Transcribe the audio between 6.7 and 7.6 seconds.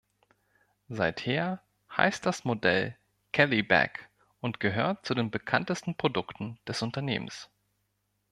Unternehmens.